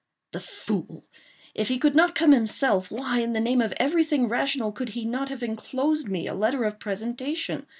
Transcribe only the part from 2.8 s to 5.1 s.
why, in the name of every thing rational, could he